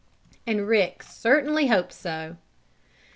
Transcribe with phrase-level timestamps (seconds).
[0.47, 2.37] And Rick certainly hoped so.